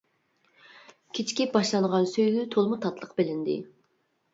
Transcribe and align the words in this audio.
كېچىكىپ 1.19 1.55
باشلانغان 1.59 2.11
سۆيگۈ 2.17 2.49
تولىمۇ 2.59 2.85
تاتلىق 2.87 3.17
بىلىندى. 3.23 3.65